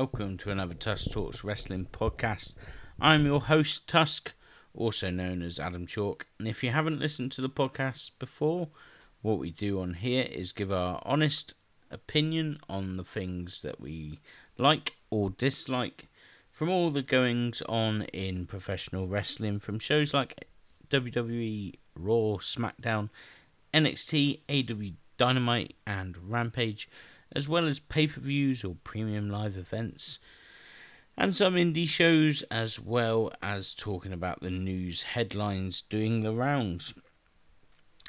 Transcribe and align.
Welcome 0.00 0.38
to 0.38 0.50
another 0.50 0.72
Tusk 0.72 1.10
Talks 1.10 1.44
Wrestling 1.44 1.86
podcast. 1.92 2.54
I'm 2.98 3.26
your 3.26 3.42
host 3.42 3.86
Tusk, 3.86 4.32
also 4.72 5.10
known 5.10 5.42
as 5.42 5.60
Adam 5.60 5.86
Chalk. 5.86 6.26
And 6.38 6.48
if 6.48 6.64
you 6.64 6.70
haven't 6.70 6.98
listened 6.98 7.32
to 7.32 7.42
the 7.42 7.50
podcast 7.50 8.12
before, 8.18 8.68
what 9.20 9.38
we 9.38 9.50
do 9.50 9.78
on 9.78 9.92
here 9.92 10.26
is 10.32 10.52
give 10.52 10.72
our 10.72 11.02
honest 11.04 11.52
opinion 11.90 12.56
on 12.66 12.96
the 12.96 13.04
things 13.04 13.60
that 13.60 13.78
we 13.78 14.20
like 14.56 14.96
or 15.10 15.28
dislike 15.28 16.08
from 16.50 16.70
all 16.70 16.88
the 16.88 17.02
goings 17.02 17.60
on 17.68 18.04
in 18.04 18.46
professional 18.46 19.06
wrestling 19.06 19.58
from 19.58 19.78
shows 19.78 20.14
like 20.14 20.48
WWE, 20.88 21.74
Raw, 21.94 22.38
SmackDown, 22.38 23.10
NXT, 23.74 24.40
AEW 24.48 24.94
Dynamite, 25.18 25.74
and 25.86 26.16
Rampage, 26.16 26.88
as 27.34 27.48
well 27.48 27.66
as 27.66 27.80
pay 27.80 28.06
per 28.06 28.20
views 28.20 28.64
or 28.64 28.76
premium 28.84 29.30
live 29.30 29.56
events, 29.56 30.18
and 31.16 31.34
some 31.34 31.54
indie 31.54 31.88
shows, 31.88 32.42
as 32.50 32.80
well 32.80 33.32
as 33.42 33.74
talking 33.74 34.12
about 34.12 34.40
the 34.40 34.50
news 34.50 35.02
headlines 35.02 35.82
doing 35.82 36.22
the 36.22 36.32
rounds. 36.32 36.94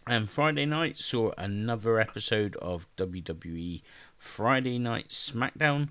And 0.08 0.30
Friday 0.30 0.66
night 0.66 0.98
saw 0.98 1.32
another 1.38 2.00
episode 2.00 2.56
of 2.56 2.88
WWE 2.96 3.82
Friday 4.18 4.80
Night 4.80 5.10
SmackDown. 5.10 5.90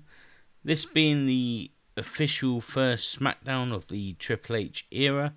This 0.63 0.85
being 0.85 1.25
the 1.25 1.71
official 1.95 2.59
first 2.59 3.17
SmackDown 3.17 3.73
of 3.73 3.87
the 3.87 4.13
Triple 4.13 4.55
H 4.55 4.85
era. 4.91 5.33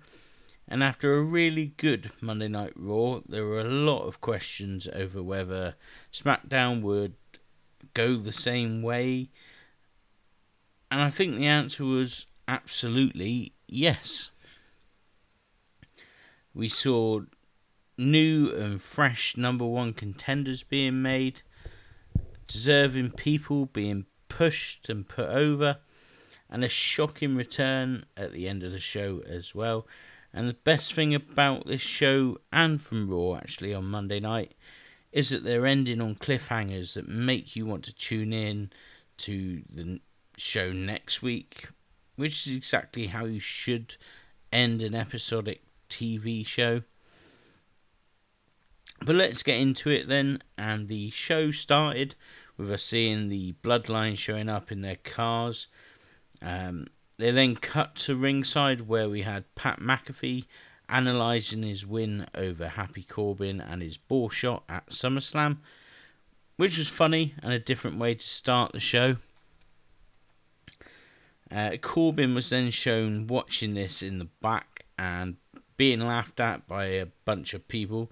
And 0.67 0.83
after 0.83 1.13
a 1.13 1.21
really 1.21 1.73
good 1.77 2.11
Monday 2.19 2.47
Night 2.47 2.73
Raw, 2.75 3.19
there 3.27 3.45
were 3.45 3.61
a 3.61 3.69
lot 3.69 4.07
of 4.07 4.21
questions 4.21 4.87
over 4.91 5.21
whether 5.21 5.75
SmackDown 6.11 6.81
would 6.81 7.13
go 7.93 8.15
the 8.15 8.31
same 8.31 8.81
way. 8.81 9.29
And 10.91 11.01
I 11.01 11.09
think 11.09 11.35
the 11.35 11.47
answer 11.47 11.83
was 11.83 12.25
absolutely 12.47 13.53
yes. 13.67 14.31
We 16.53 16.69
saw 16.69 17.21
new 17.97 18.49
and 18.51 18.81
fresh 18.81 19.35
number 19.37 19.65
one 19.65 19.93
contenders 19.93 20.63
being 20.63 21.01
made, 21.01 21.41
deserving 22.47 23.11
people 23.11 23.65
being 23.65 24.05
pushed 24.29 24.89
and 24.89 25.07
put 25.07 25.29
over, 25.29 25.77
and 26.49 26.63
a 26.63 26.69
shocking 26.69 27.35
return 27.35 28.05
at 28.15 28.31
the 28.31 28.47
end 28.47 28.63
of 28.63 28.71
the 28.71 28.79
show 28.79 29.21
as 29.27 29.55
well. 29.55 29.87
And 30.33 30.47
the 30.47 30.53
best 30.53 30.93
thing 30.93 31.15
about 31.15 31.65
this 31.65 31.81
show 31.81 32.37
and 32.51 32.81
from 32.81 33.09
Raw 33.09 33.35
actually 33.35 33.73
on 33.73 33.85
Monday 33.85 34.19
night 34.19 34.53
is 35.15 35.29
that 35.29 35.45
they're 35.45 35.65
ending 35.65 36.01
on 36.01 36.13
cliffhangers 36.13 36.93
that 36.93 37.07
make 37.07 37.55
you 37.55 37.65
want 37.65 37.85
to 37.85 37.95
tune 37.95 38.33
in 38.33 38.69
to 39.15 39.63
the 39.73 40.01
show 40.35 40.73
next 40.73 41.21
week, 41.21 41.69
which 42.17 42.45
is 42.45 42.57
exactly 42.57 43.07
how 43.07 43.23
you 43.23 43.39
should 43.39 43.95
end 44.51 44.81
an 44.81 44.93
episodic 44.93 45.63
TV 45.89 46.45
show. 46.45 46.81
But 49.05 49.15
let's 49.15 49.41
get 49.41 49.55
into 49.55 49.89
it 49.89 50.09
then. 50.09 50.43
And 50.57 50.89
the 50.89 51.09
show 51.11 51.49
started 51.49 52.15
with 52.57 52.69
us 52.69 52.83
seeing 52.83 53.29
the 53.29 53.53
bloodline 53.63 54.17
showing 54.17 54.49
up 54.49 54.69
in 54.69 54.81
their 54.81 54.97
cars. 54.97 55.67
Um, 56.41 56.87
they 57.17 57.31
then 57.31 57.55
cut 57.55 57.95
to 57.95 58.17
ringside 58.17 58.81
where 58.81 59.07
we 59.07 59.21
had 59.21 59.55
Pat 59.55 59.79
McAfee 59.79 60.43
analysing 60.89 61.63
his 61.63 61.85
win 61.85 62.27
over 62.35 62.69
Happy 62.69 63.03
Corbin 63.03 63.61
and 63.61 63.81
his 63.81 63.97
ball 63.97 64.29
shot 64.29 64.63
at 64.69 64.89
SummerSlam, 64.89 65.57
which 66.57 66.77
was 66.77 66.87
funny 66.87 67.33
and 67.41 67.53
a 67.53 67.59
different 67.59 67.97
way 67.97 68.15
to 68.15 68.27
start 68.27 68.71
the 68.71 68.79
show. 68.79 69.17
Uh, 71.51 71.77
Corbin 71.81 72.33
was 72.33 72.49
then 72.49 72.71
shown 72.71 73.27
watching 73.27 73.75
this 73.75 74.01
in 74.01 74.19
the 74.19 74.29
back 74.41 74.85
and 74.97 75.37
being 75.77 75.99
laughed 75.99 76.39
at 76.39 76.67
by 76.67 76.85
a 76.85 77.07
bunch 77.25 77.53
of 77.53 77.67
people. 77.67 78.11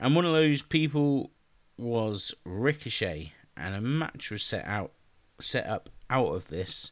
And 0.00 0.14
one 0.14 0.24
of 0.24 0.32
those 0.32 0.62
people 0.62 1.30
was 1.76 2.34
Ricochet, 2.44 3.32
and 3.56 3.74
a 3.74 3.80
match 3.80 4.30
was 4.30 4.42
set 4.42 4.64
out 4.66 4.92
set 5.40 5.66
up 5.66 5.88
out 6.10 6.34
of 6.34 6.48
this. 6.48 6.90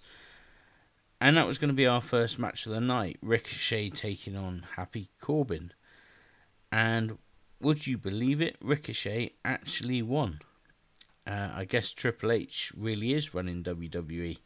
And 1.20 1.36
that 1.36 1.46
was 1.46 1.58
going 1.58 1.68
to 1.68 1.74
be 1.74 1.86
our 1.86 2.02
first 2.02 2.38
match 2.38 2.66
of 2.66 2.72
the 2.72 2.80
night 2.80 3.16
Ricochet 3.22 3.90
taking 3.90 4.36
on 4.36 4.66
Happy 4.76 5.08
Corbin. 5.20 5.72
And 6.70 7.18
would 7.60 7.86
you 7.86 7.96
believe 7.96 8.42
it? 8.42 8.56
Ricochet 8.60 9.32
actually 9.44 10.02
won. 10.02 10.40
Uh, 11.26 11.50
I 11.54 11.64
guess 11.64 11.92
Triple 11.92 12.32
H 12.32 12.72
really 12.76 13.14
is 13.14 13.34
running 13.34 13.62
WWE. 13.64 14.38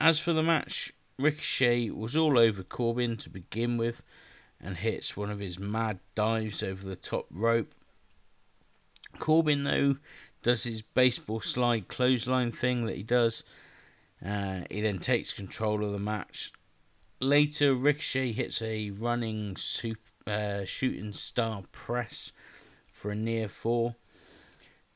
As 0.00 0.20
for 0.20 0.32
the 0.32 0.42
match, 0.42 0.92
Ricochet 1.18 1.90
was 1.90 2.14
all 2.14 2.38
over 2.38 2.62
Corbin 2.62 3.16
to 3.18 3.30
begin 3.30 3.76
with 3.76 4.02
and 4.60 4.76
hits 4.76 5.16
one 5.16 5.30
of 5.30 5.40
his 5.40 5.58
mad 5.58 5.98
dives 6.14 6.62
over 6.62 6.86
the 6.86 6.96
top 6.96 7.26
rope. 7.30 7.74
Corbin, 9.18 9.64
though, 9.64 9.96
does 10.42 10.64
his 10.64 10.82
baseball 10.82 11.40
slide 11.40 11.88
clothesline 11.88 12.52
thing 12.52 12.86
that 12.86 12.96
he 12.96 13.02
does. 13.02 13.42
Uh, 14.24 14.60
he 14.70 14.80
then 14.80 14.98
takes 14.98 15.32
control 15.32 15.84
of 15.84 15.92
the 15.92 15.98
match. 15.98 16.52
Later, 17.20 17.74
Ricochet 17.74 18.32
hits 18.32 18.60
a 18.60 18.90
running 18.90 19.56
uh, 20.26 20.64
shooting 20.64 21.12
star 21.12 21.62
press 21.72 22.32
for 22.92 23.10
a 23.10 23.14
near 23.14 23.48
fall. 23.48 23.96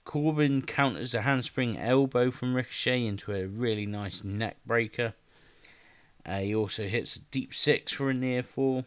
Corbin 0.05 0.63
counters 0.63 1.15
a 1.15 1.23
handspring 1.23 1.79
elbow 1.79 2.31
from 2.31 2.55
Ricochet 2.55 3.07
into 3.07 3.33
a 3.33 3.47
really 3.47 3.87
nice 3.87 4.25
neck 4.25 4.57
breaker. 4.67 5.15
Uh, 6.27 6.41
he 6.41 6.55
also 6.55 6.85
hits 6.85 7.17
a 7.17 7.21
deep 7.21 7.55
six 7.55 7.93
for 7.93 8.11
a 8.11 8.15
near 8.15 8.43
fall. 8.43 8.85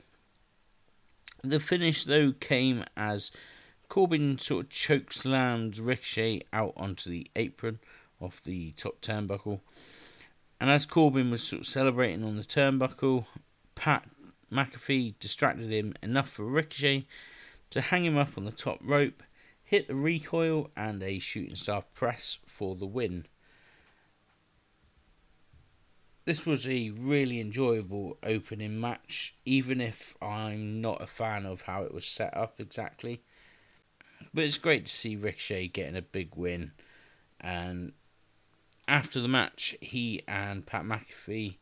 The 1.44 1.60
finish, 1.60 2.06
though, 2.06 2.32
came 2.32 2.84
as 2.96 3.32
Corbin 3.90 4.38
sort 4.38 4.66
of 4.66 4.70
choke 4.70 5.14
Ricochet 5.24 6.44
out 6.52 6.74
onto 6.76 7.10
the 7.10 7.30
apron 7.36 7.80
off 8.20 8.44
the 8.44 8.72
top 8.72 9.02
turnbuckle. 9.02 9.60
And 10.64 10.72
as 10.72 10.86
Corbin 10.86 11.30
was 11.30 11.44
sort 11.44 11.64
of 11.64 11.68
celebrating 11.68 12.24
on 12.24 12.38
the 12.38 12.42
turnbuckle, 12.42 13.26
Pat 13.76 14.08
McAfee 14.50 15.20
distracted 15.20 15.70
him 15.70 15.94
enough 16.02 16.30
for 16.30 16.46
Ricochet 16.46 17.06
to 17.72 17.82
hang 17.82 18.06
him 18.06 18.18
up 18.18 18.38
on 18.38 18.46
the 18.46 18.52
top 18.54 18.80
rope, 18.82 19.24
hit 19.62 19.90
the 19.90 19.96
recoil, 19.96 20.72
and 20.78 21.04
a 21.04 21.20
shooting 21.20 21.56
star 21.56 21.84
press 21.94 22.38
for 22.46 22.76
the 22.76 22.86
win 22.86 23.26
this 26.26 26.46
was 26.46 26.68
a 26.68 26.90
really 26.92 27.40
enjoyable 27.40 28.18
opening 28.24 28.80
match, 28.80 29.36
even 29.46 29.82
if 29.82 30.16
I'm 30.22 30.80
not 30.80 31.02
a 31.02 31.08
fan 31.08 31.46
of 31.46 31.64
how 31.64 31.84
it 31.84 31.94
was 31.94 32.06
set 32.06 32.36
up 32.36 32.60
exactly. 32.60 33.22
But 34.34 34.46
it's 34.46 34.58
great 34.58 34.86
to 34.86 34.92
see 34.92 35.18
Ricochet 35.18 35.68
getting 35.70 35.98
a 35.98 36.02
big 36.02 36.36
win. 36.36 36.72
And 37.42 37.92
after 38.88 39.20
the 39.22 39.28
match, 39.28 39.76
he 39.82 40.22
and 40.28 40.66
Pat 40.66 40.84
McAfee 40.84 41.58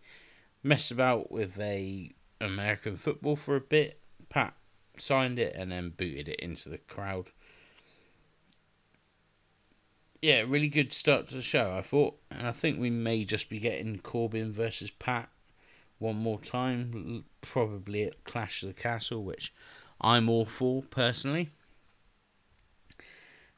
messed 0.63 0.91
about 0.91 1.31
with 1.31 1.59
a 1.59 2.13
American 2.39 2.97
football 2.97 3.35
for 3.35 3.55
a 3.55 3.61
bit. 3.61 3.99
Pat 4.29 4.53
signed 4.97 5.39
it 5.39 5.55
and 5.55 5.71
then 5.71 5.93
booted 5.95 6.27
it 6.27 6.39
into 6.39 6.69
the 6.69 6.77
crowd 6.77 7.31
yeah, 10.21 10.43
really 10.47 10.67
good 10.67 10.93
start 10.93 11.27
to 11.27 11.35
the 11.35 11.41
show, 11.41 11.75
I 11.75 11.81
thought. 11.81 12.19
And 12.29 12.47
I 12.47 12.51
think 12.51 12.79
we 12.79 12.89
may 12.89 13.23
just 13.23 13.49
be 13.49 13.59
getting 13.59 13.99
Corbin 13.99 14.51
versus 14.51 14.91
Pat 14.91 15.29
one 15.97 16.15
more 16.15 16.39
time, 16.39 17.25
probably 17.41 18.03
at 18.03 18.23
Clash 18.23 18.61
of 18.63 18.67
the 18.69 18.73
Castle, 18.73 19.23
which 19.23 19.53
I'm 19.99 20.29
all 20.29 20.45
for 20.45 20.83
personally. 20.83 21.49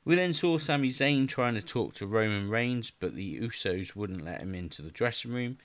We 0.05 0.15
then 0.15 0.33
saw 0.33 0.57
Sami 0.57 0.89
Zayn 0.89 1.27
trying 1.27 1.55
to 1.55 1.61
talk 1.61 1.93
to 1.95 2.07
Roman 2.07 2.49
Reigns, 2.49 2.91
but 2.91 3.15
the 3.15 3.39
Usos 3.39 3.95
wouldn't 3.95 4.25
let 4.25 4.41
him 4.41 4.53
into 4.53 4.81
the 4.81 4.91
dressing 4.91 5.31
room. 5.31 5.57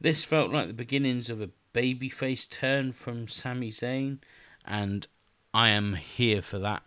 This 0.00 0.24
felt 0.24 0.52
like 0.52 0.66
the 0.66 0.74
beginnings 0.74 1.30
of 1.30 1.40
a 1.40 1.50
babyface 1.72 2.48
turn 2.48 2.92
from 2.92 3.28
Sami 3.28 3.70
Zayn, 3.70 4.18
and 4.64 5.06
I 5.54 5.70
am 5.70 5.94
here 5.94 6.42
for 6.42 6.58
that 6.58 6.82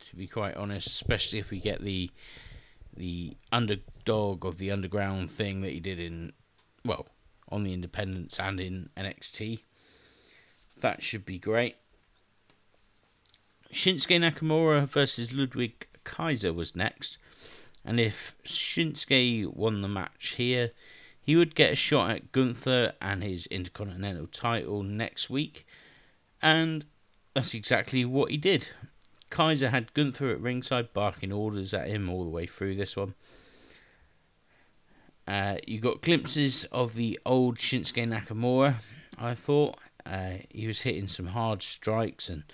to 0.00 0.16
be 0.16 0.26
quite 0.26 0.56
honest, 0.56 0.88
especially 0.88 1.38
if 1.38 1.50
we 1.50 1.60
get 1.60 1.82
the 1.82 2.10
the 2.96 3.36
underdog 3.52 4.46
of 4.46 4.56
the 4.56 4.70
underground 4.70 5.30
thing 5.30 5.60
that 5.60 5.72
he 5.72 5.80
did 5.80 5.98
in 5.98 6.32
well 6.84 7.06
on 7.48 7.62
the 7.62 7.72
independents 7.72 8.40
and 8.40 8.58
in 8.58 8.88
NXT. 8.96 9.60
That 10.80 11.02
should 11.02 11.26
be 11.26 11.38
great. 11.38 11.76
Shinsuke 13.76 14.18
Nakamura 14.18 14.88
versus 14.88 15.34
Ludwig 15.34 15.86
Kaiser 16.02 16.50
was 16.50 16.74
next, 16.74 17.18
and 17.84 18.00
if 18.00 18.34
Shinsuke 18.42 19.54
won 19.54 19.82
the 19.82 19.88
match 19.88 20.28
here, 20.38 20.70
he 21.20 21.36
would 21.36 21.54
get 21.54 21.72
a 21.72 21.76
shot 21.76 22.10
at 22.10 22.32
Gunther 22.32 22.94
and 23.02 23.22
his 23.22 23.44
Intercontinental 23.48 24.28
title 24.28 24.82
next 24.82 25.28
week, 25.28 25.66
and 26.40 26.86
that's 27.34 27.52
exactly 27.52 28.02
what 28.06 28.30
he 28.30 28.38
did. 28.38 28.68
Kaiser 29.28 29.68
had 29.68 29.92
Gunther 29.92 30.30
at 30.30 30.40
ringside 30.40 30.94
barking 30.94 31.30
orders 31.30 31.74
at 31.74 31.88
him 31.88 32.08
all 32.08 32.24
the 32.24 32.30
way 32.30 32.46
through 32.46 32.76
this 32.76 32.96
one. 32.96 33.12
Uh, 35.28 35.58
you 35.66 35.80
got 35.80 36.00
glimpses 36.00 36.64
of 36.72 36.94
the 36.94 37.20
old 37.26 37.58
Shinsuke 37.58 38.08
Nakamura. 38.08 38.82
I 39.18 39.34
thought 39.34 39.76
uh, 40.06 40.38
he 40.48 40.66
was 40.66 40.82
hitting 40.82 41.08
some 41.08 41.26
hard 41.26 41.62
strikes 41.62 42.30
and 42.30 42.44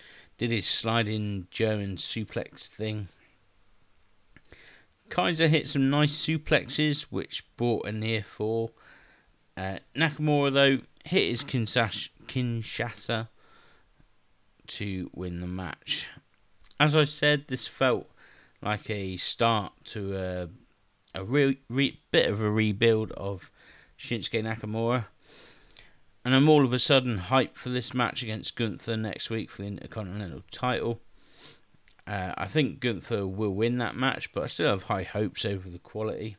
did 0.42 0.50
his 0.50 0.66
sliding 0.66 1.46
German 1.52 1.94
suplex 1.94 2.66
thing. 2.66 3.06
Kaiser 5.08 5.46
hit 5.46 5.68
some 5.68 5.88
nice 5.88 6.12
suplexes, 6.16 7.02
which 7.10 7.46
brought 7.56 7.86
a 7.86 7.92
near 7.92 8.24
fall. 8.24 8.72
Uh, 9.56 9.76
Nakamura, 9.94 10.52
though, 10.52 10.78
hit 11.04 11.28
his 11.28 11.44
Kinshasa 11.44 13.28
to 14.66 15.10
win 15.14 15.40
the 15.40 15.46
match. 15.46 16.08
As 16.80 16.96
I 16.96 17.04
said, 17.04 17.46
this 17.46 17.68
felt 17.68 18.10
like 18.60 18.90
a 18.90 19.16
start 19.18 19.72
to 19.84 20.16
a, 20.16 20.48
a 21.14 21.22
re- 21.22 21.60
re- 21.68 22.00
bit 22.10 22.28
of 22.28 22.40
a 22.40 22.50
rebuild 22.50 23.12
of 23.12 23.48
Shinsuke 23.96 24.42
Nakamura. 24.42 25.04
And 26.24 26.34
I'm 26.34 26.48
all 26.48 26.64
of 26.64 26.72
a 26.72 26.78
sudden 26.78 27.19
hyped 27.19 27.56
for 27.56 27.69
this 27.69 27.92
match 27.92 28.22
against 28.22 28.56
Gunther 28.56 28.96
next 28.96 29.28
week 29.28 29.50
for 29.50 29.62
the 29.62 29.69
Intercontinental 29.69 30.42
title. 30.50 31.00
Uh, 32.06 32.32
I 32.36 32.46
think 32.46 32.80
Gunther 32.80 33.26
will 33.26 33.54
win 33.54 33.78
that 33.78 33.96
match, 33.96 34.32
but 34.32 34.44
I 34.44 34.46
still 34.46 34.70
have 34.70 34.84
high 34.84 35.02
hopes 35.02 35.44
over 35.44 35.69
the 35.69 35.78
quality. 35.78 36.36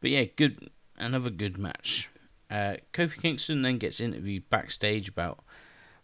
But 0.00 0.10
yeah, 0.10 0.24
good, 0.24 0.70
another 0.96 1.30
good 1.30 1.58
match. 1.58 2.08
Uh, 2.50 2.76
Kofi 2.92 3.20
Kingston 3.20 3.62
then 3.62 3.78
gets 3.78 4.00
interviewed 4.00 4.50
backstage 4.50 5.08
about 5.08 5.40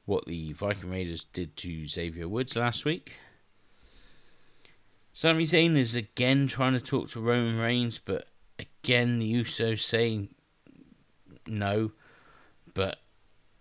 what 0.06 0.26
the 0.26 0.52
Viking 0.52 0.90
Raiders 0.90 1.24
did 1.24 1.56
to 1.58 1.86
Xavier 1.86 2.28
Woods 2.28 2.56
last 2.56 2.84
week. 2.86 3.16
Sami 5.12 5.44
Zayn 5.44 5.76
is 5.76 5.94
again 5.94 6.46
trying 6.46 6.72
to 6.74 6.80
talk 6.80 7.10
to 7.10 7.20
Roman 7.20 7.58
Reigns, 7.58 7.98
but 7.98 8.28
again 8.58 9.18
the 9.18 9.34
Usos 9.34 9.80
say 9.80 10.28
no. 11.48 11.92
But 12.74 12.98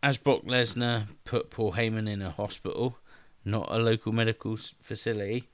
as 0.03 0.17
Brock 0.17 0.43
Lesnar 0.43 1.07
put 1.23 1.49
Paul 1.49 1.73
Heyman 1.73 2.09
in 2.09 2.21
a 2.21 2.31
hospital, 2.31 2.97
not 3.43 3.67
a 3.71 3.77
local 3.77 4.11
medical 4.11 4.55
facility, 4.55 5.47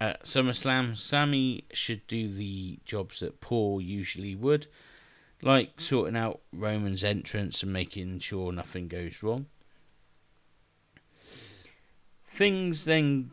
at 0.00 0.24
SummerSlam, 0.24 0.96
Sami 0.96 1.64
should 1.72 2.06
do 2.06 2.32
the 2.32 2.78
jobs 2.84 3.20
that 3.20 3.40
Paul 3.40 3.80
usually 3.80 4.34
would, 4.34 4.68
like 5.42 5.80
sorting 5.80 6.16
out 6.16 6.40
Roman's 6.52 7.02
entrance 7.02 7.62
and 7.62 7.72
making 7.72 8.20
sure 8.20 8.52
nothing 8.52 8.88
goes 8.88 9.22
wrong. 9.22 9.46
Things 12.26 12.84
then 12.84 13.32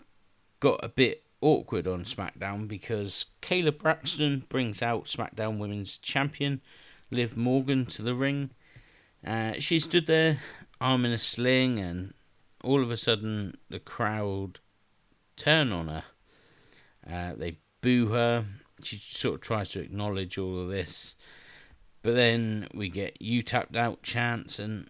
got 0.60 0.80
a 0.84 0.90
bit 0.90 1.24
awkward 1.42 1.88
on 1.88 2.04
SmackDown 2.04 2.68
because 2.68 3.28
Kayla 3.42 3.78
Braxton 3.78 4.46
brings 4.50 4.82
out 4.82 5.06
SmackDown 5.06 5.60
Women's 5.60 6.00
Champion 6.00 6.62
Liv 7.12 7.38
Morgan 7.38 7.86
to 7.88 8.02
the 8.02 8.16
ring. 8.16 8.52
Uh, 9.26 9.54
she 9.60 9.80
stood 9.80 10.06
there, 10.06 10.40
arm 10.80 11.06
in 11.06 11.12
a 11.12 11.18
sling, 11.18 11.80
and 11.80 12.14
all 12.64 12.82
of 12.82 12.92
a 12.92 12.98
sudden 12.98 13.58
the 13.70 13.80
crowd 13.80 14.60
turn 15.36 15.72
on 15.72 15.88
her. 15.88 16.04
Uh, 17.10 17.34
they 17.36 17.60
boo 17.82 18.08
her. 18.08 18.46
She 18.82 18.98
sort 18.98 19.36
of 19.36 19.42
tries 19.42 19.72
to 19.72 19.82
acknowledge 19.82 20.38
all 20.38 20.60
of 20.60 20.70
this. 20.70 21.16
But 22.02 22.16
then 22.16 22.68
we 22.74 22.90
get 22.90 23.22
you 23.22 23.42
tapped 23.42 23.76
out 23.76 24.04
chance, 24.04 24.60
and 24.60 24.90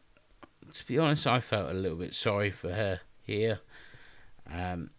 to 0.74 0.86
be 0.86 0.98
honest, 0.98 1.28
I 1.28 1.40
felt 1.40 1.72
a 1.72 1.74
little 1.74 1.98
bit 1.98 2.14
sorry 2.14 2.52
for 2.52 2.74
her 2.74 3.02
here. 3.22 3.60
Um, 4.52 4.92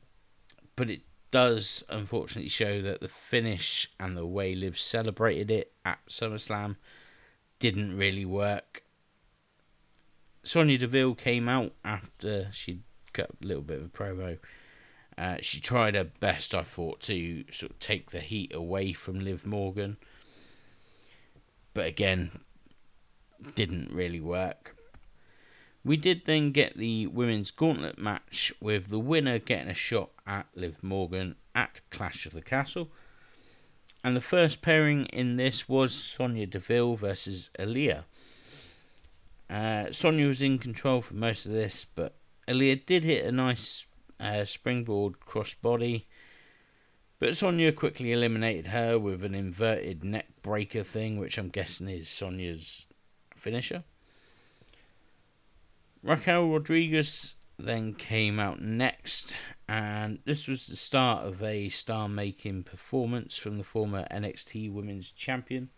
but 0.76 0.90
it 0.90 1.02
does 1.30 1.84
unfortunately 1.88 2.48
show 2.48 2.80
that 2.82 3.00
the 3.00 3.08
finish 3.08 3.90
and 4.00 4.16
the 4.16 4.26
way 4.26 4.54
Liv 4.54 4.78
celebrated 4.78 5.50
it 5.50 5.72
at 5.84 5.98
SummerSlam 6.08 6.76
didn't 7.58 7.97
really 7.97 8.25
work. 8.25 8.82
Sonya 10.43 10.79
Deville 10.79 11.14
came 11.14 11.49
out 11.49 11.73
after 11.85 12.49
she'd 12.53 12.82
cut 13.12 13.31
a 13.43 13.47
little 13.47 13.62
bit 13.62 13.79
of 13.79 13.87
a 13.87 13.88
promo. 13.88 14.38
Uh, 15.19 15.38
she 15.41 15.61
tried 15.61 15.94
her 15.94 16.05
best, 16.05 16.55
I 16.55 16.62
thought, 16.62 17.00
to 17.03 17.44
sort 17.50 17.73
of 17.73 17.79
take 17.79 18.11
the 18.11 18.20
heat 18.20 18.55
away 18.55 18.93
from 18.93 19.20
Liv 19.20 19.47
Morgan. 19.47 19.97
But 21.73 21.87
again, 21.87 22.31
didn't 23.55 23.93
really 23.93 24.20
work. 24.20 24.76
We 25.85 25.97
did 25.97 26.26
then 26.26 26.50
get 26.50 26.76
the 26.76 27.06
women's 27.06 27.50
gauntlet 27.50 27.99
match 27.99 28.53
with 28.61 28.88
the 28.88 28.99
winner 28.99 29.38
getting 29.38 29.69
a 29.69 29.75
shot 29.75 30.11
at 30.26 30.47
Liv 30.55 30.82
Morgan 30.82 31.37
at 31.55 31.81
Clash 31.91 32.26
of 32.26 32.32
the 32.32 32.43
Castle. 32.43 32.91
And 34.06 34.17
the 34.17 34.20
first 34.20 34.62
pairing 34.62 35.06
in 35.06 35.35
this 35.35 35.69
was 35.69 35.93
Sonya 35.93 36.47
Deville 36.47 36.94
versus 36.94 37.50
Aliyah. 37.58 38.05
Uh, 39.50 39.91
Sonya 39.91 40.29
was 40.29 40.43
in 40.43 40.58
control 40.58 41.00
for 41.00 41.14
most 41.14 41.44
of 41.44 41.50
this, 41.50 41.85
but 41.85 42.14
Aliyah 42.47 42.87
did 42.87 43.03
hit 43.03 43.25
a 43.25 43.32
nice 43.32 43.87
uh, 44.20 44.44
springboard 44.44 45.14
crossbody. 45.19 46.05
But 47.19 47.37
Sonya 47.37 47.73
quickly 47.73 48.12
eliminated 48.12 48.69
her 48.69 48.97
with 48.97 49.25
an 49.25 49.35
inverted 49.35 50.05
neck 50.05 50.29
breaker 50.41 50.85
thing, 50.85 51.19
which 51.19 51.37
I'm 51.37 51.49
guessing 51.49 51.88
is 51.88 52.08
Sonya's 52.08 52.87
finisher. 53.35 53.82
Raquel 56.05 56.47
Rodriguez 56.47 57.35
then 57.58 57.93
came 57.93 58.38
out 58.38 58.62
next, 58.62 59.37
and 59.68 60.20
this 60.24 60.46
was 60.46 60.66
the 60.66 60.76
start 60.76 61.26
of 61.26 61.42
a 61.42 61.68
star 61.68 62.08
making 62.08 62.62
performance 62.62 63.36
from 63.36 63.58
the 63.58 63.64
former 63.64 64.06
NXT 64.10 64.72
Women's 64.72 65.10
Champion. 65.10 65.70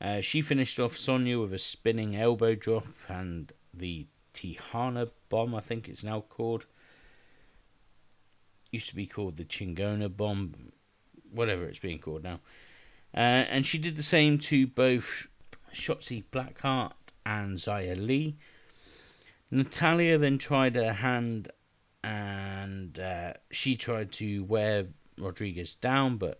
Uh, 0.00 0.20
she 0.20 0.40
finished 0.40 0.80
off 0.80 0.96
Sonya 0.96 1.38
with 1.38 1.52
a 1.52 1.58
spinning 1.58 2.16
elbow 2.16 2.54
drop 2.54 2.86
and 3.08 3.52
the 3.72 4.06
Tejana 4.32 5.10
bomb, 5.28 5.54
I 5.54 5.60
think 5.60 5.88
it's 5.88 6.02
now 6.02 6.20
called. 6.22 6.66
Used 8.72 8.88
to 8.88 8.96
be 8.96 9.06
called 9.06 9.36
the 9.36 9.44
Chingona 9.44 10.14
bomb, 10.14 10.72
whatever 11.30 11.64
it's 11.64 11.78
being 11.78 11.98
called 11.98 12.24
now. 12.24 12.40
Uh, 13.14 13.46
and 13.48 13.64
she 13.64 13.78
did 13.78 13.96
the 13.96 14.02
same 14.02 14.38
to 14.38 14.66
both 14.66 15.28
Shotzi 15.72 16.24
Blackheart 16.32 16.92
and 17.24 17.58
Xia 17.58 17.94
Li. 17.94 18.36
Natalya 19.50 20.18
then 20.18 20.38
tried 20.38 20.74
her 20.74 20.94
hand 20.94 21.50
and 22.04 22.98
uh, 22.98 23.32
she 23.50 23.76
tried 23.76 24.12
to 24.12 24.44
wear 24.44 24.88
Rodriguez 25.16 25.74
down, 25.74 26.18
but 26.18 26.38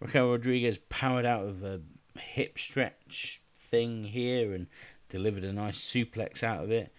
Raquel 0.00 0.30
Rodriguez 0.30 0.78
powered 0.88 1.24
out 1.24 1.46
of 1.46 1.62
a 1.62 1.80
hip 2.18 2.58
stretch 2.58 3.40
thing 3.56 4.04
here 4.04 4.52
and 4.52 4.66
delivered 5.08 5.44
a 5.44 5.52
nice 5.52 5.78
suplex 5.78 6.42
out 6.42 6.64
of 6.64 6.72
it. 6.72 6.92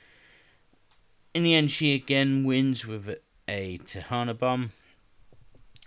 In 1.34 1.44
the 1.44 1.54
end, 1.56 1.72
she 1.72 1.94
again 1.94 2.46
wins 2.46 2.88
with 2.88 3.10
a, 3.10 3.20
a 3.50 3.78
Tejana 3.80 4.38
bomb. 4.38 4.72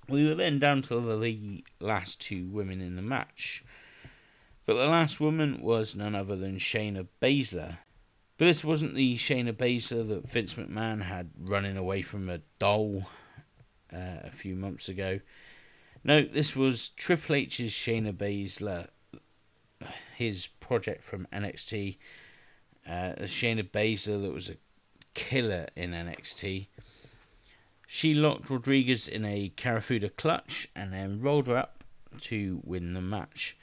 We 0.06 0.28
were 0.28 0.34
then 0.34 0.58
down 0.58 0.82
to 0.82 1.00
the 1.00 1.62
last 1.80 2.20
two 2.20 2.48
women 2.48 2.82
in 2.82 2.96
the 2.96 3.02
match. 3.02 3.64
But 4.66 4.74
the 4.74 4.86
last 4.86 5.18
woman 5.18 5.62
was 5.62 5.96
none 5.96 6.14
other 6.14 6.36
than 6.36 6.58
Shayna 6.58 7.06
Baszler. 7.22 7.78
But 8.38 8.44
this 8.44 8.64
wasn't 8.64 8.94
the 8.94 9.16
Shayna 9.16 9.52
Baszler 9.52 10.08
that 10.08 10.28
Vince 10.28 10.54
McMahon 10.54 11.02
had 11.02 11.30
running 11.36 11.76
away 11.76 12.02
from 12.02 12.28
a 12.28 12.38
doll 12.60 13.08
uh, 13.92 14.20
a 14.22 14.30
few 14.30 14.54
months 14.54 14.88
ago. 14.88 15.18
No, 16.04 16.22
this 16.22 16.54
was 16.54 16.90
Triple 16.90 17.34
H's 17.34 17.72
Shayna 17.72 18.12
Baszler, 18.12 18.88
his 20.14 20.46
project 20.60 21.02
from 21.02 21.26
NXT. 21.32 21.96
Uh, 22.88 23.14
Shayna 23.22 23.68
Baszler 23.68 24.22
that 24.22 24.32
was 24.32 24.48
a 24.48 24.56
killer 25.14 25.66
in 25.74 25.90
NXT. 25.90 26.68
She 27.88 28.14
locked 28.14 28.50
Rodriguez 28.50 29.08
in 29.08 29.24
a 29.24 29.50
Kirifuda 29.56 30.14
clutch 30.16 30.68
and 30.76 30.92
then 30.92 31.20
rolled 31.20 31.48
her 31.48 31.56
up 31.56 31.82
to 32.20 32.60
win 32.62 32.92
the 32.92 33.00
match. 33.00 33.56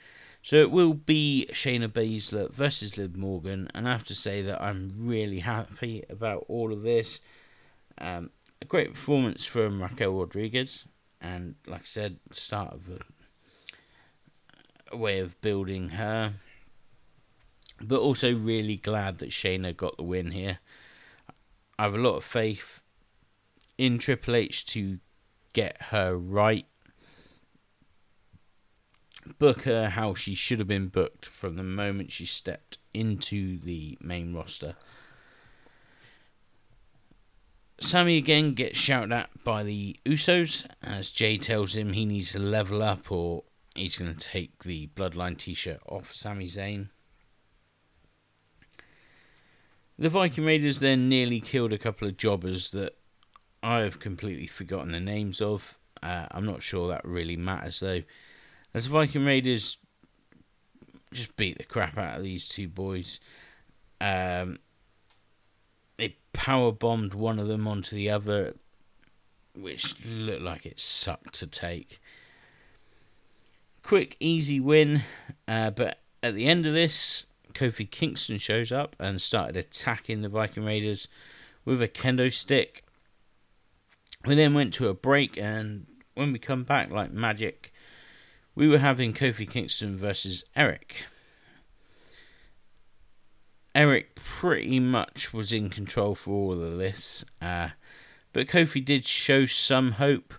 So 0.46 0.54
it 0.54 0.70
will 0.70 0.94
be 0.94 1.48
Shayna 1.50 1.88
Baszler 1.88 2.52
versus 2.52 2.96
Liv 2.96 3.16
Morgan, 3.16 3.68
and 3.74 3.88
I 3.88 3.90
have 3.90 4.04
to 4.04 4.14
say 4.14 4.42
that 4.42 4.62
I'm 4.62 4.92
really 4.96 5.40
happy 5.40 6.04
about 6.08 6.44
all 6.46 6.72
of 6.72 6.82
this. 6.82 7.20
Um, 7.98 8.30
a 8.62 8.64
great 8.64 8.94
performance 8.94 9.44
from 9.44 9.82
Raquel 9.82 10.12
Rodriguez, 10.12 10.86
and 11.20 11.56
like 11.66 11.80
I 11.80 11.84
said, 11.86 12.20
start 12.30 12.72
of 12.72 12.88
a, 12.88 13.00
a 14.92 14.96
way 14.96 15.18
of 15.18 15.40
building 15.40 15.88
her. 15.88 16.34
But 17.80 17.98
also 17.98 18.32
really 18.32 18.76
glad 18.76 19.18
that 19.18 19.30
Shayna 19.30 19.76
got 19.76 19.96
the 19.96 20.04
win 20.04 20.30
here. 20.30 20.60
I 21.76 21.82
have 21.82 21.94
a 21.96 21.98
lot 21.98 22.14
of 22.14 22.24
faith 22.24 22.84
in 23.76 23.98
Triple 23.98 24.36
H 24.36 24.64
to 24.66 25.00
get 25.54 25.76
her 25.90 26.16
right 26.16 26.66
book 29.38 29.62
her 29.62 29.90
how 29.90 30.14
she 30.14 30.34
should 30.34 30.58
have 30.58 30.68
been 30.68 30.88
booked 30.88 31.26
from 31.26 31.56
the 31.56 31.62
moment 31.62 32.12
she 32.12 32.26
stepped 32.26 32.78
into 32.92 33.58
the 33.58 33.98
main 34.00 34.34
roster. 34.34 34.76
Sami 37.78 38.16
again 38.16 38.54
gets 38.54 38.78
shouted 38.78 39.12
at 39.12 39.44
by 39.44 39.62
the 39.62 39.96
Usos 40.06 40.64
as 40.82 41.10
Jey 41.10 41.36
tells 41.36 41.76
him 41.76 41.92
he 41.92 42.06
needs 42.06 42.32
to 42.32 42.38
level 42.38 42.82
up 42.82 43.12
or 43.12 43.44
he's 43.74 43.98
going 43.98 44.14
to 44.14 44.18
take 44.18 44.64
the 44.64 44.88
Bloodline 44.96 45.36
t 45.36 45.52
shirt 45.52 45.80
off 45.86 46.12
Sami 46.14 46.46
Zayn. 46.46 46.88
The 49.98 50.08
Viking 50.08 50.44
Raiders 50.44 50.80
then 50.80 51.08
nearly 51.08 51.40
killed 51.40 51.72
a 51.72 51.78
couple 51.78 52.08
of 52.08 52.16
jobbers 52.16 52.70
that 52.72 52.96
I 53.62 53.80
have 53.80 54.00
completely 54.00 54.46
forgotten 54.46 54.92
the 54.92 55.00
names 55.00 55.40
of. 55.40 55.78
Uh, 56.02 56.26
I'm 56.30 56.46
not 56.46 56.62
sure 56.62 56.88
that 56.88 57.04
really 57.04 57.36
matters 57.36 57.80
though. 57.80 58.02
As 58.76 58.84
Viking 58.84 59.24
Raiders 59.24 59.78
just 61.10 61.34
beat 61.36 61.56
the 61.56 61.64
crap 61.64 61.96
out 61.96 62.18
of 62.18 62.22
these 62.22 62.46
two 62.46 62.68
boys. 62.68 63.20
Um, 64.02 64.58
they 65.96 66.18
power 66.34 66.72
bombed 66.72 67.14
one 67.14 67.38
of 67.38 67.48
them 67.48 67.66
onto 67.66 67.96
the 67.96 68.10
other, 68.10 68.52
which 69.58 70.04
looked 70.04 70.42
like 70.42 70.66
it 70.66 70.78
sucked 70.78 71.32
to 71.36 71.46
take. 71.46 72.02
Quick, 73.82 74.14
easy 74.20 74.60
win, 74.60 75.04
uh, 75.48 75.70
but 75.70 76.00
at 76.22 76.34
the 76.34 76.46
end 76.46 76.66
of 76.66 76.74
this, 76.74 77.24
Kofi 77.54 77.90
Kingston 77.90 78.36
shows 78.36 78.72
up 78.72 78.94
and 78.98 79.22
started 79.22 79.56
attacking 79.56 80.20
the 80.20 80.28
Viking 80.28 80.66
Raiders 80.66 81.08
with 81.64 81.80
a 81.80 81.88
kendo 81.88 82.30
stick. 82.30 82.84
We 84.26 84.34
then 84.34 84.52
went 84.52 84.74
to 84.74 84.88
a 84.88 84.94
break, 84.94 85.38
and 85.38 85.86
when 86.12 86.30
we 86.30 86.38
come 86.38 86.64
back 86.64 86.90
like 86.90 87.10
magic, 87.10 87.72
we 88.56 88.66
were 88.66 88.78
having 88.78 89.12
Kofi 89.12 89.48
Kingston 89.48 89.96
versus 89.96 90.42
Eric. 90.56 91.04
Eric 93.74 94.16
pretty 94.16 94.80
much 94.80 95.32
was 95.32 95.52
in 95.52 95.68
control 95.68 96.14
for 96.14 96.32
all 96.32 96.62
of 96.62 96.78
this, 96.78 97.24
uh, 97.42 97.68
but 98.32 98.48
Kofi 98.48 98.84
did 98.84 99.06
show 99.06 99.46
some 99.46 99.92
hope. 99.92 100.34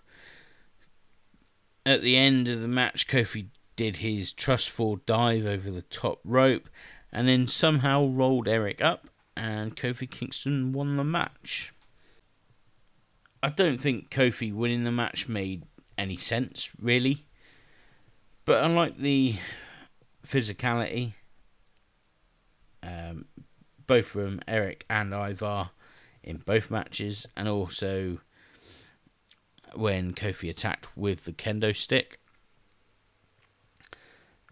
At 1.86 2.02
the 2.02 2.18
end 2.18 2.50
of 2.50 2.62
the 2.62 2.68
match, 2.68 3.08
Kofi 3.08 3.48
did 3.78 3.98
his 3.98 4.34
trustful 4.34 4.98
dive 5.06 5.46
over 5.46 5.72
the 5.72 5.84
top 5.84 6.20
rope 6.26 6.68
and 7.12 7.28
then 7.28 7.48
somehow 7.48 8.06
rolled 8.08 8.48
Eric 8.48 8.82
up, 8.82 9.10
and 9.36 9.76
Kofi 9.76 10.10
Kingston 10.10 10.74
won 10.74 10.98
the 10.98 11.04
match. 11.04 11.74
I 13.42 13.50
don't 13.50 13.80
think 13.80 14.10
Kofi 14.10 14.54
winning 14.54 14.84
the 14.84 14.92
match 14.92 15.30
made 15.30 15.64
any 15.98 16.18
sense, 16.18 16.72
really. 16.82 17.27
But 18.48 18.64
unlike 18.64 18.98
the 18.98 19.36
physicality, 20.26 21.16
um, 22.82 23.26
both 23.86 24.06
from 24.06 24.40
Eric 24.48 24.86
and 24.90 25.14
Ivar 25.14 25.72
in 26.24 26.38
both 26.38 26.72
matches, 26.72 27.28
and 27.36 27.50
also 27.50 28.20
when 29.76 30.14
Kofi 30.14 30.50
attacked 30.50 30.88
with 30.96 31.26
the 31.26 31.34
kendo 31.34 31.76
stick. 31.76 32.22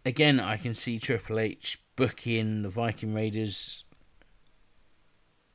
Again, 0.03 0.41
I 0.41 0.57
can 0.57 0.73
see 0.73 0.99
Triple 0.99 1.39
H 1.39 1.79
booking 1.95 2.63
the 2.63 2.69
Viking 2.69 3.13
Raiders 3.13 3.85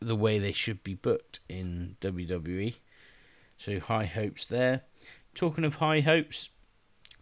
the 0.00 0.16
way 0.16 0.38
they 0.38 0.52
should 0.52 0.82
be 0.82 0.94
booked 0.94 1.40
in 1.46 1.96
WWE. 2.00 2.76
So 3.58 3.80
high 3.80 4.06
hopes 4.06 4.46
there. 4.46 4.84
Talking 5.34 5.64
of 5.64 5.74
high 5.74 6.00
hopes, 6.00 6.48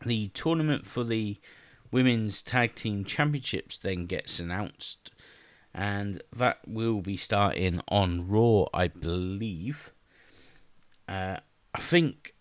the 0.04 0.28
tournament 0.28 0.86
for 0.86 1.04
the 1.04 1.38
Women's 1.90 2.42
Tag 2.42 2.74
Team 2.74 3.04
Championships 3.04 3.78
then 3.78 4.06
gets 4.06 4.38
announced, 4.38 5.10
and 5.74 6.22
that 6.34 6.58
will 6.66 7.00
be 7.00 7.16
starting 7.16 7.80
on 7.88 8.28
Raw, 8.28 8.66
I 8.74 8.88
believe. 8.88 9.92
Uh, 11.08 11.38
I 11.74 11.80
think 11.80 12.34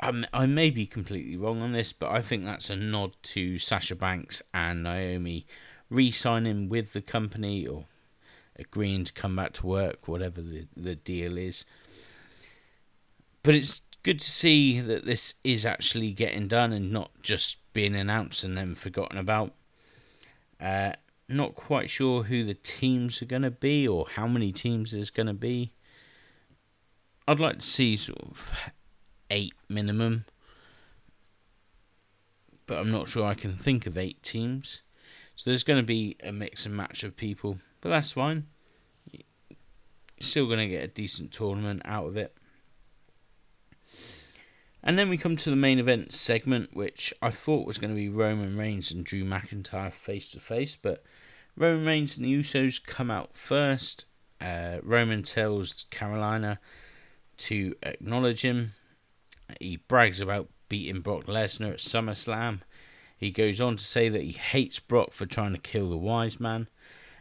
I'm, 0.00 0.26
I 0.34 0.46
may 0.46 0.70
be 0.70 0.86
completely 0.86 1.36
wrong 1.36 1.62
on 1.62 1.72
this, 1.72 1.92
but 1.92 2.10
I 2.10 2.20
think 2.20 2.44
that's 2.44 2.68
a 2.68 2.76
nod 2.76 3.12
to 3.22 3.58
Sasha 3.58 3.94
Banks 3.94 4.42
and 4.52 4.82
Naomi 4.82 5.46
re 5.88 6.10
signing 6.10 6.68
with 6.68 6.92
the 6.92 7.00
company 7.00 7.66
or 7.66 7.86
agreeing 8.56 9.04
to 9.04 9.12
come 9.12 9.36
back 9.36 9.54
to 9.54 9.66
work, 9.66 10.06
whatever 10.06 10.42
the, 10.42 10.66
the 10.76 10.94
deal 10.94 11.38
is. 11.38 11.64
But 13.42 13.54
it's 13.54 13.82
good 14.04 14.20
to 14.20 14.30
see 14.30 14.80
that 14.80 15.06
this 15.06 15.34
is 15.42 15.66
actually 15.66 16.12
getting 16.12 16.46
done 16.46 16.72
and 16.72 16.92
not 16.92 17.10
just 17.22 17.56
being 17.72 17.96
announced 17.96 18.44
and 18.44 18.56
then 18.56 18.74
forgotten 18.74 19.18
about. 19.18 19.52
Uh, 20.60 20.92
not 21.26 21.54
quite 21.54 21.88
sure 21.88 22.24
who 22.24 22.44
the 22.44 22.54
teams 22.54 23.20
are 23.22 23.26
going 23.26 23.42
to 23.42 23.50
be 23.50 23.88
or 23.88 24.06
how 24.14 24.28
many 24.28 24.52
teams 24.52 24.92
there's 24.92 25.10
going 25.10 25.26
to 25.26 25.32
be. 25.32 25.72
I'd 27.26 27.40
like 27.40 27.60
to 27.60 27.66
see 27.66 27.96
sort 27.96 28.20
of 28.20 28.52
eight 29.30 29.54
minimum, 29.70 30.26
but 32.66 32.78
I'm 32.78 32.92
not 32.92 33.08
sure 33.08 33.24
I 33.24 33.34
can 33.34 33.54
think 33.54 33.86
of 33.86 33.96
eight 33.96 34.22
teams. 34.22 34.82
So 35.34 35.50
there's 35.50 35.64
going 35.64 35.80
to 35.80 35.86
be 35.86 36.16
a 36.22 36.30
mix 36.30 36.66
and 36.66 36.76
match 36.76 37.04
of 37.04 37.16
people, 37.16 37.58
but 37.80 37.88
that's 37.88 38.12
fine. 38.12 38.48
still 40.20 40.46
going 40.46 40.58
to 40.58 40.68
get 40.68 40.84
a 40.84 40.88
decent 40.88 41.32
tournament 41.32 41.80
out 41.86 42.06
of 42.06 42.18
it. 42.18 42.36
And 44.86 44.98
then 44.98 45.08
we 45.08 45.16
come 45.16 45.36
to 45.36 45.48
the 45.48 45.56
main 45.56 45.78
event 45.78 46.12
segment, 46.12 46.76
which 46.76 47.14
I 47.22 47.30
thought 47.30 47.66
was 47.66 47.78
going 47.78 47.90
to 47.90 47.96
be 47.96 48.10
Roman 48.10 48.58
Reigns 48.58 48.90
and 48.90 49.02
Drew 49.02 49.24
McIntyre 49.24 49.90
face 49.90 50.30
to 50.32 50.40
face, 50.40 50.76
but 50.76 51.02
Roman 51.56 51.86
Reigns 51.86 52.18
and 52.18 52.26
the 52.26 52.38
Usos 52.38 52.84
come 52.84 53.10
out 53.10 53.34
first. 53.34 54.04
Uh, 54.42 54.78
Roman 54.82 55.22
tells 55.22 55.84
Carolina 55.84 56.60
to 57.38 57.74
acknowledge 57.82 58.42
him. 58.42 58.72
He 59.58 59.78
brags 59.78 60.20
about 60.20 60.50
beating 60.68 61.00
Brock 61.00 61.24
Lesnar 61.24 61.72
at 61.72 61.78
SummerSlam. 61.78 62.60
He 63.16 63.30
goes 63.30 63.62
on 63.62 63.76
to 63.76 63.84
say 63.84 64.10
that 64.10 64.22
he 64.22 64.32
hates 64.32 64.80
Brock 64.80 65.12
for 65.12 65.24
trying 65.24 65.54
to 65.54 65.58
kill 65.58 65.88
the 65.88 65.96
wise 65.96 66.38
man. 66.38 66.68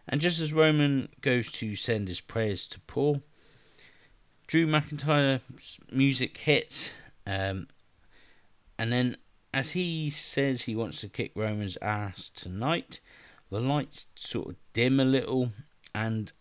And 0.05 0.20
just 0.20 0.41
as 0.41 0.51
Roman 0.51 1.08
goes 1.22 1.50
to 1.53 1.77
send 1.77 2.10
his 2.10 2.20
prayers 2.20 2.67
to 2.67 2.82
Paul, 2.82 3.22
Drew 4.48 4.67
McIntyre's 4.67 5.79
music 5.89 6.36
hits 6.39 6.91
um, 7.25 7.68
and 8.77 8.92
then, 8.92 9.18
as 9.53 9.72
he 9.72 10.10
says 10.10 10.63
he 10.63 10.75
wants 10.75 11.01
to 11.01 11.10
kick 11.10 11.32
Roman's 11.36 11.77
ass 11.82 12.30
tonight, 12.30 13.00
the 13.50 13.60
lights 13.60 14.08
sort 14.15 14.50
of 14.50 14.56
dim 14.74 15.00
a 15.00 15.06
little, 15.06 15.51
and 15.94 16.32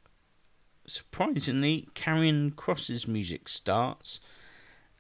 surprisingly, 0.87 1.89
Karrion 1.95 2.55
Kross's 2.55 3.07
music 3.07 3.49
starts 3.49 4.21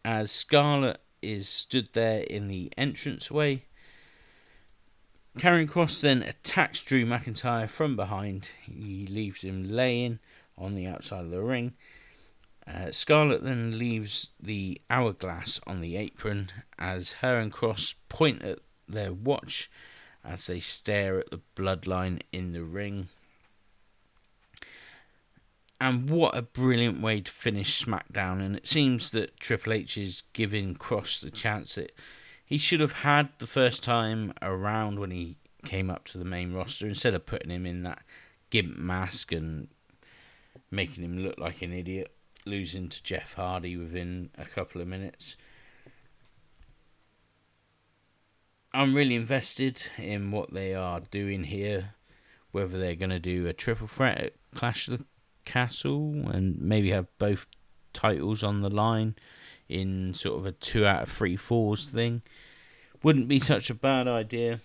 as 0.04 0.30
Scarlett 0.30 1.00
is 1.20 1.48
stood 1.48 1.88
there 1.92 2.22
in 2.24 2.48
the 2.48 2.72
entranceway. 2.76 3.64
Karrion 5.38 5.68
Kross 5.68 6.02
then 6.02 6.22
attacks 6.22 6.82
Drew 6.82 7.06
McIntyre 7.06 7.68
from 7.68 7.96
behind. 7.96 8.50
He 8.62 9.06
leaves 9.06 9.42
him 9.42 9.64
laying 9.64 10.18
on 10.58 10.74
the 10.74 10.86
outside 10.86 11.24
of 11.24 11.30
the 11.30 11.40
ring. 11.40 11.72
Uh, 12.72 12.90
Scarlett 12.90 13.44
then 13.44 13.78
leaves 13.78 14.32
the 14.40 14.80
hourglass 14.88 15.60
on 15.66 15.80
the 15.80 15.96
apron 15.96 16.50
as 16.78 17.14
her 17.14 17.38
and 17.38 17.52
Kross 17.52 17.94
point 18.08 18.42
at 18.42 18.60
their 18.88 19.12
watch 19.12 19.70
as 20.24 20.46
they 20.46 20.60
stare 20.60 21.18
at 21.18 21.30
the 21.30 21.40
bloodline 21.54 22.20
in 22.32 22.52
the 22.52 22.62
ring. 22.62 23.08
And 25.80 26.08
what 26.08 26.36
a 26.36 26.42
brilliant 26.42 27.02
way 27.02 27.20
to 27.20 27.30
finish 27.30 27.84
SmackDown! 27.84 28.40
And 28.40 28.56
it 28.56 28.68
seems 28.68 29.10
that 29.10 29.38
Triple 29.40 29.72
H 29.72 29.98
is 29.98 30.22
giving 30.32 30.76
Kross 30.76 31.20
the 31.20 31.30
chance 31.30 31.74
that 31.74 31.92
he 32.44 32.56
should 32.56 32.80
have 32.80 32.92
had 32.92 33.30
the 33.38 33.46
first 33.46 33.82
time 33.82 34.32
around 34.40 35.00
when 35.00 35.10
he 35.10 35.36
came 35.64 35.90
up 35.90 36.04
to 36.04 36.18
the 36.18 36.24
main 36.24 36.52
roster 36.52 36.86
instead 36.86 37.14
of 37.14 37.26
putting 37.26 37.50
him 37.50 37.66
in 37.66 37.82
that 37.82 38.02
gimp 38.50 38.78
mask 38.78 39.32
and 39.32 39.68
making 40.70 41.04
him 41.04 41.18
look 41.18 41.38
like 41.38 41.62
an 41.62 41.72
idiot 41.72 42.12
losing 42.44 42.88
to 42.88 43.02
Jeff 43.02 43.34
Hardy 43.34 43.76
within 43.76 44.30
a 44.36 44.44
couple 44.44 44.80
of 44.80 44.88
minutes. 44.88 45.36
I'm 48.74 48.94
really 48.94 49.14
invested 49.14 49.82
in 49.98 50.30
what 50.30 50.54
they 50.54 50.74
are 50.74 51.00
doing 51.00 51.44
here, 51.44 51.94
whether 52.52 52.78
they're 52.78 52.94
going 52.94 53.10
to 53.10 53.18
do 53.18 53.46
a 53.46 53.52
triple 53.52 53.86
threat 53.86 54.18
at 54.18 54.34
Clash 54.54 54.88
of 54.88 54.98
the 54.98 55.04
Castle 55.44 56.28
and 56.30 56.58
maybe 56.58 56.90
have 56.90 57.06
both 57.18 57.46
titles 57.92 58.42
on 58.42 58.62
the 58.62 58.70
line 58.70 59.14
in 59.68 60.14
sort 60.14 60.38
of 60.38 60.46
a 60.46 60.52
two 60.52 60.86
out 60.86 61.02
of 61.02 61.10
three 61.10 61.36
falls 61.36 61.88
thing. 61.88 62.22
Wouldn't 63.02 63.28
be 63.28 63.38
such 63.38 63.68
a 63.68 63.74
bad 63.74 64.08
idea. 64.08 64.60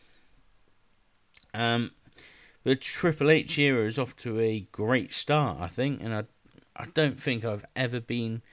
Um, 1.54 1.92
the 2.64 2.76
Triple 2.76 3.32
H 3.32 3.58
era 3.58 3.86
is 3.86 3.98
off 3.98 4.16
to 4.18 4.40
a 4.40 4.68
great 4.72 5.14
start, 5.14 5.58
I 5.60 5.68
think, 5.68 6.02
and 6.02 6.14
I 6.14 6.26
I 6.78 6.86
don't 6.94 7.20
think 7.20 7.44
I've 7.44 7.66
ever 7.76 8.00
been, 8.00 8.44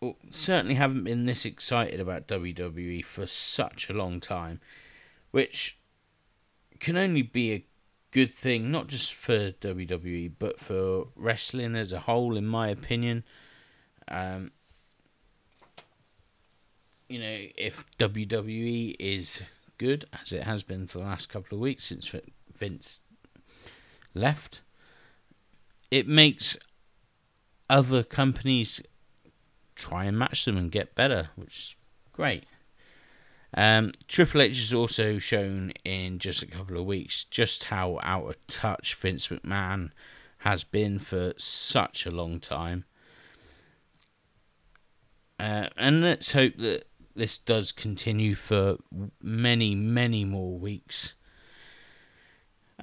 or 0.00 0.16
certainly 0.30 0.76
haven't 0.76 1.04
been 1.04 1.24
this 1.24 1.44
excited 1.44 2.00
about 2.00 2.28
WWE 2.28 3.04
for 3.04 3.26
such 3.26 3.90
a 3.90 3.92
long 3.92 4.20
time, 4.20 4.60
which 5.32 5.78
can 6.78 6.96
only 6.96 7.22
be 7.22 7.52
a 7.52 7.66
good 8.12 8.30
thing, 8.30 8.70
not 8.70 8.86
just 8.86 9.12
for 9.12 9.50
WWE, 9.50 10.32
but 10.38 10.60
for 10.60 11.08
wrestling 11.16 11.74
as 11.74 11.92
a 11.92 12.00
whole, 12.00 12.36
in 12.36 12.46
my 12.46 12.68
opinion. 12.68 13.24
Um, 14.06 14.52
you 17.08 17.18
know, 17.18 17.46
if 17.56 17.84
WWE 17.98 18.94
is 19.00 19.42
good, 19.78 20.04
as 20.20 20.32
it 20.32 20.44
has 20.44 20.62
been 20.62 20.86
for 20.86 20.98
the 20.98 21.04
last 21.04 21.28
couple 21.28 21.56
of 21.56 21.60
weeks 21.60 21.84
since 21.84 22.14
Vince 22.56 23.00
left, 24.14 24.62
it 25.90 26.06
makes 26.06 26.56
other 27.68 28.02
companies 28.02 28.80
try 29.74 30.04
and 30.04 30.18
match 30.18 30.44
them 30.44 30.56
and 30.56 30.70
get 30.70 30.94
better, 30.94 31.30
which 31.36 31.56
is 31.56 31.76
great. 32.12 32.44
Um, 33.56 33.92
Triple 34.08 34.42
H 34.42 34.58
has 34.58 34.74
also 34.74 35.18
shown 35.18 35.72
in 35.84 36.18
just 36.18 36.42
a 36.42 36.46
couple 36.46 36.76
of 36.76 36.86
weeks 36.86 37.24
just 37.24 37.64
how 37.64 38.00
out 38.02 38.28
of 38.28 38.46
touch 38.46 38.94
Vince 38.96 39.28
McMahon 39.28 39.90
has 40.38 40.64
been 40.64 40.98
for 40.98 41.34
such 41.36 42.04
a 42.04 42.10
long 42.10 42.40
time. 42.40 42.84
Uh, 45.38 45.68
and 45.76 46.02
let's 46.02 46.32
hope 46.32 46.56
that 46.58 46.84
this 47.14 47.38
does 47.38 47.70
continue 47.70 48.34
for 48.34 48.76
many, 49.22 49.74
many 49.74 50.24
more 50.24 50.58
weeks. 50.58 51.14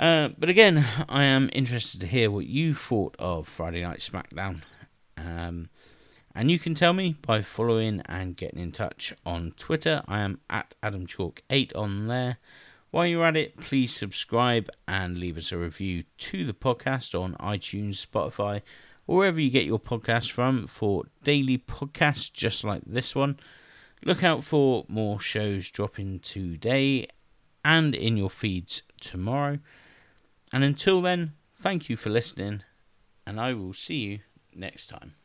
Uh, 0.01 0.29
but 0.35 0.49
again, 0.49 0.83
I 1.07 1.25
am 1.25 1.51
interested 1.53 2.01
to 2.01 2.07
hear 2.07 2.31
what 2.31 2.47
you 2.47 2.73
thought 2.73 3.15
of 3.19 3.47
Friday 3.47 3.83
Night 3.83 3.99
SmackDown. 3.99 4.61
Um, 5.15 5.69
and 6.33 6.49
you 6.49 6.57
can 6.57 6.73
tell 6.73 6.93
me 6.93 7.17
by 7.21 7.43
following 7.43 8.01
and 8.07 8.35
getting 8.35 8.59
in 8.59 8.71
touch 8.71 9.13
on 9.27 9.53
Twitter. 9.57 10.01
I 10.07 10.21
am 10.21 10.39
at 10.49 10.73
AdamChalk8 10.81 11.75
on 11.75 12.07
there. 12.07 12.37
While 12.89 13.05
you're 13.05 13.23
at 13.23 13.37
it, 13.37 13.59
please 13.59 13.95
subscribe 13.95 14.71
and 14.87 15.19
leave 15.19 15.37
us 15.37 15.51
a 15.51 15.57
review 15.57 16.01
to 16.17 16.45
the 16.45 16.53
podcast 16.53 17.13
on 17.13 17.35
iTunes, 17.35 18.03
Spotify, 18.03 18.63
or 19.05 19.17
wherever 19.17 19.39
you 19.39 19.51
get 19.51 19.65
your 19.65 19.79
podcast 19.79 20.31
from 20.31 20.65
for 20.65 21.03
daily 21.23 21.59
podcasts 21.59 22.33
just 22.33 22.63
like 22.63 22.81
this 22.87 23.15
one. 23.15 23.37
Look 24.03 24.23
out 24.23 24.43
for 24.43 24.83
more 24.87 25.19
shows 25.19 25.69
dropping 25.69 26.21
today 26.21 27.05
and 27.63 27.93
in 27.93 28.17
your 28.17 28.31
feeds 28.31 28.81
tomorrow. 28.99 29.59
And 30.51 30.63
until 30.63 31.01
then, 31.01 31.33
thank 31.55 31.89
you 31.89 31.95
for 31.95 32.09
listening, 32.09 32.63
and 33.25 33.39
I 33.39 33.53
will 33.53 33.73
see 33.73 33.95
you 33.95 34.19
next 34.53 34.87
time. 34.87 35.15